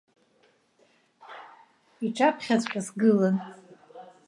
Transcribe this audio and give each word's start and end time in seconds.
Иҿаԥхьаҵәҟьа 2.05 2.81
сгылан. 2.87 3.35